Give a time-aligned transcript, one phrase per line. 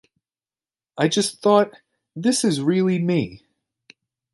[0.97, 1.75] I just thought,
[2.15, 3.43] 'This is really me.